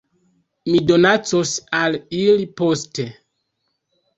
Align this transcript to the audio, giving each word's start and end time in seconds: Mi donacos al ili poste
Mi 0.69 0.79
donacos 0.91 1.51
al 1.81 1.99
ili 2.23 2.49
poste 2.63 3.07